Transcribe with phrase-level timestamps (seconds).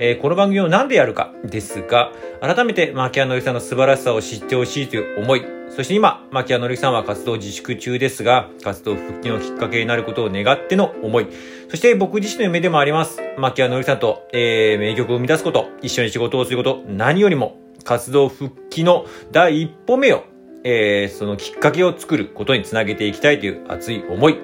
[0.00, 11.26] えーこの番組を何でやるかですが、改めて牧原のりさんの素晴らしさを知ってほしいという思い、そして今、牧原のりさんは活動自粛中ですが、活動復帰のきっかけになることを願っての思い、
[11.68, 20.22] そして僕自身の夢でもあります、牧原のりさんと、えー名曲を生み出すこと、一緒に仕事をすること、何よりも活動復帰の第一歩目を、
[20.62, 24.38] えーそのきっかけを作ることにつなげていきたいという熱い思い、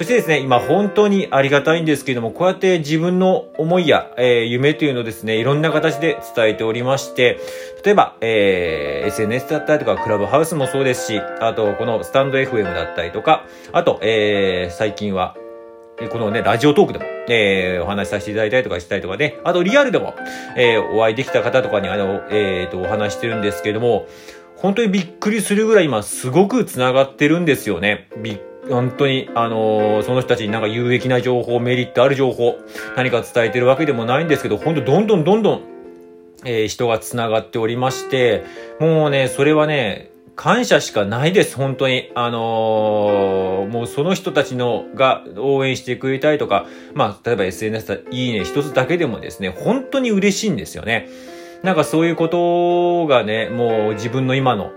[0.00, 7.38] そしてですね、今本当にありがたいんですけれども、こうやって自分の思いや、えー夢というのをですね、いろんな形で伝えておりまして、
[7.84, 15.36] 例えば、えー SNS だったりとか、クラブハウスもそうですし、あと、このスタンド FM だったりとか、あと、えー最近は、
[16.10, 20.14] このね、ラジオトークでも、えーお話しさせていただいたりとかしたりとかね、あとリアルでも、
[20.56, 24.06] えーお会いできた方とかに、あの、えーと、お話してるんですけれども、
[24.56, 28.08] 本当にびっくりするぐらい今すごく繋がってるんですよね。
[28.22, 28.38] びっ
[28.70, 32.58] 本当に、あのーその人たちになんか有益な情報、メリットある情報、
[32.96, 35.62] 何か伝えてるわけでもないんですけど、本当どんどんどんどん、
[36.44, 38.44] えー人が繋がっておりまして、
[38.80, 42.10] もうね、それはね、感謝しかないです、本当に。
[42.14, 51.08] あのーもうその人たちのが応援してくれたりとか、まあ、例えば SNS だいいね一つだけでもですね、本当に嬉しいんですよね。
[51.62, 54.72] なんかそういうことがね、もう自分の今の、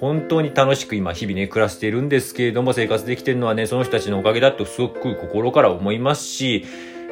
[0.00, 6.64] 本当に楽しく今日々ね、暮らしているんですけれども、生活できてるのはね、その人たちのおかげだとすごく心から思いますし、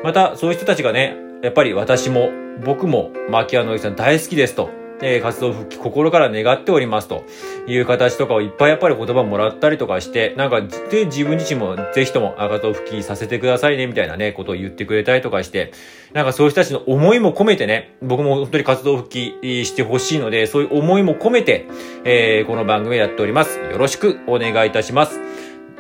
[0.03, 2.31] またそういう人たちがね、やっぱり私も、
[2.65, 4.71] 僕も、マキアのりさん大好きですと、
[5.03, 7.25] えー活動復帰心から願っておりますと
[7.67, 15.73] いう形とかをいっぱいやっぱり言葉もらったりとかして、なんか、で、自分自身もぜひとも活動復帰させてくださいね、みたいなね、ことを言ってくれたりとかして、
[16.13, 21.67] なんかそういう人たちの思いも込めてね、僕も本当に活動復帰してほしいので、そういう思いも込めて、
[22.05, 23.59] えーこの番組やっております。
[23.59, 25.21] よろしくお願いいたします。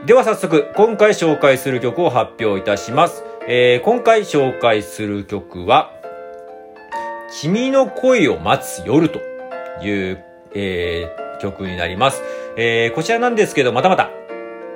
[0.06, 3.24] では早速、今回紹介する曲を発表いたします。
[3.46, 5.92] えー今回紹介する曲は、
[7.40, 9.20] 君の声を待つ夜と
[9.82, 10.22] いう、
[10.54, 12.22] えー曲になります。
[12.56, 14.10] えーこちらなんですけど、またまた、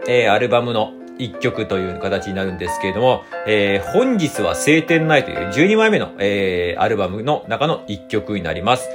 [0.09, 8.89] えーアルバムの一曲という形になるんですけれども、えー本日は晴天ないという12枚目の、えーアルバムの中の一曲になります。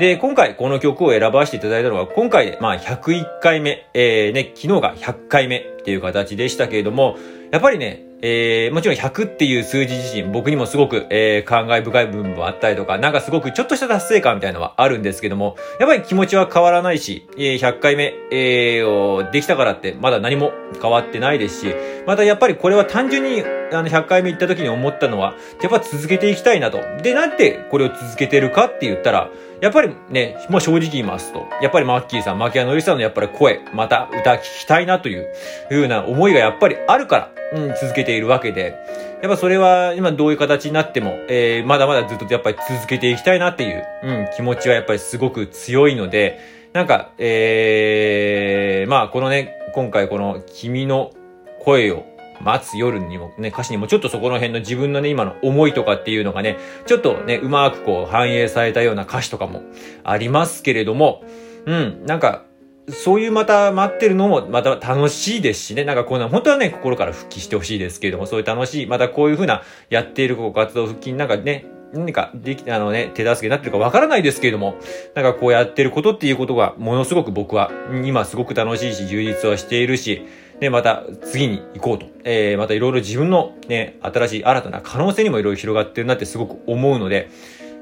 [0.00, 7.16] で、今回この曲を選ばせていただいたのは、今回で、まあ、101回目、えー、ね、昨日が100回目っていう形でしたけれども、
[7.52, 21.74] やっぱりね、えー、もちろん100っていう数字自身、僕にもすごく、えー、感慨深い部分もあったりとか、なんかすごくちょっとした達成感みたいなのはあるんですけども、やっぱり気持ちは変わらないし、えー、100回目、えー、できたからって、まだ何も変わってないですし、
[22.06, 23.42] またやっぱりこれは単純に、
[23.72, 26.80] あの、100回目行った時に思ったのは、やっぱ続けていきたいなと。
[27.02, 29.30] で、なんでこれを続けてるかって言ったら、
[29.60, 35.32] やっぱりね、もう正直言いますと、やっぱりマッキーさん、マキアノリさんのやっぱり声、また歌聞きたいなという、
[35.70, 38.74] いうような思いがやっぱりあるから、うん、続けているわけで、
[39.22, 46.38] やっぱそれは今どういう形になっても、えー、まだまだずっとやっぱり続けていきたいなっていう、うん、気持ちはやっぱりすごく強いので、
[46.74, 51.12] なんか、えー、まあこのね、今回この君の
[51.60, 52.04] 声を
[52.44, 59.62] 待つ夜にもね、歌詞にもちょっとそこの辺の自分のね、今の思いとかっていうのがね、ちょっとね、うまくこう反映されたような歌詞とかも
[60.04, 61.24] ありますけれども、
[61.66, 62.44] うん、なんか、
[62.90, 65.84] そういうまた待ってるのもまた楽しいですしね。
[65.84, 74.76] なんかこんな、本当はね、心から復帰してほしいですけれども、そういう楽しい、またこういうふうなやっているこう活動復帰になんかね、何かでき、あのね、手助けになってるかわからないですけれども、
[75.14, 77.70] なんかこうやってることっていうことが、ものすごく僕は、
[78.04, 80.26] 今すごく楽しいし、充実はしているし、
[80.60, 82.06] で、また次に行こうと。
[82.24, 87.30] えー、またいろいろ自分のね、新しい新たな可能性にもいろいろ広がってるなってすごく思うので、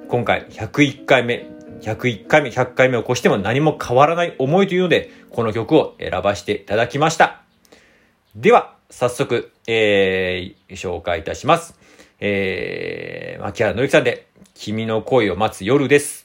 [0.09, 1.47] 今回101回目、
[1.81, 7.43] 101回目、100回目を越しても何も変わらない思いというので、この曲を選ばせていただきました。
[8.35, 11.75] では、早速、えー、紹介いたします。
[12.21, 16.22] えー、牧原のりきさんで、君の恋を待つ夜です。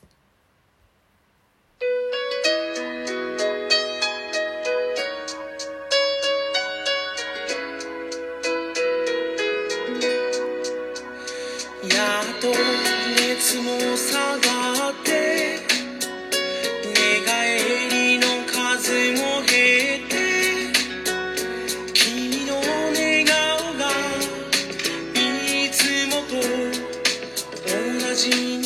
[28.17, 28.56] いつ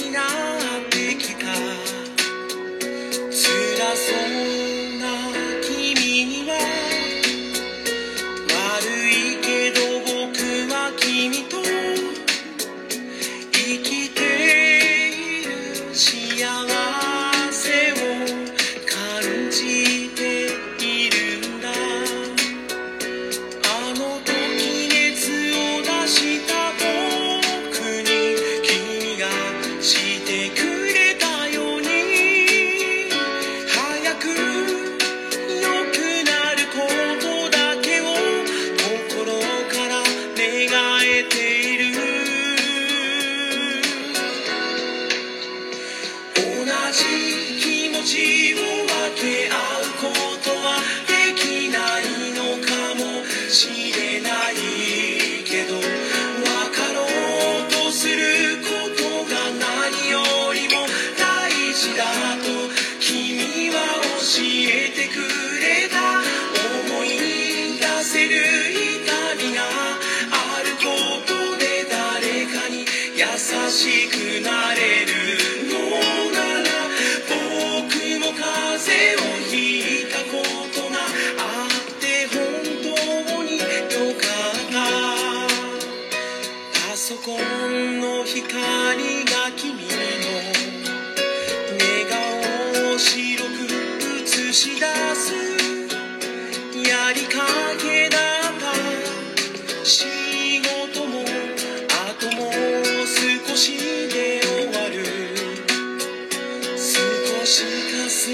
[73.71, 74.20] しく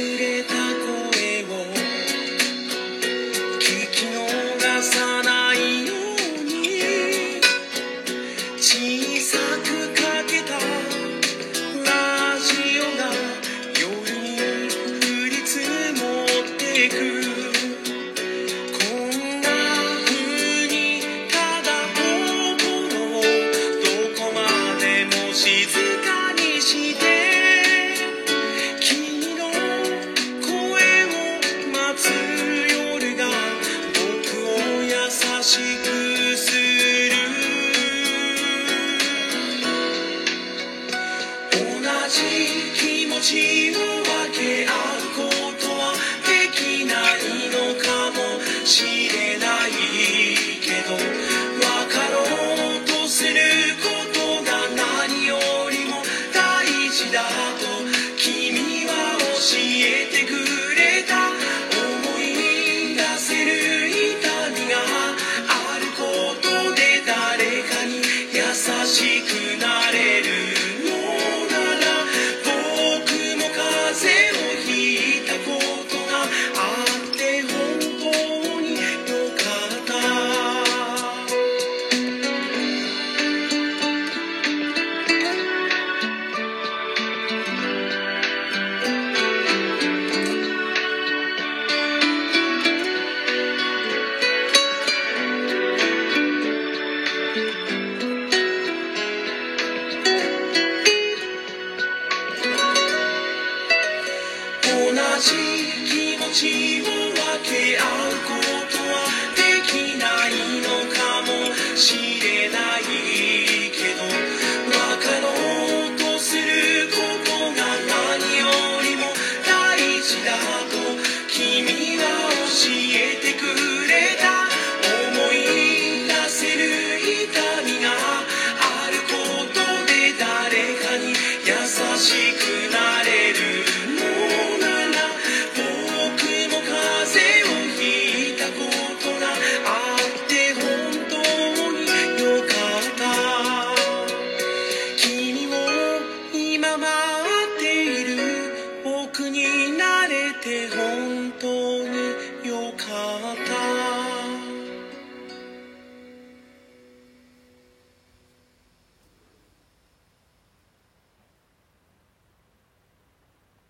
[0.08, 0.77] かすれた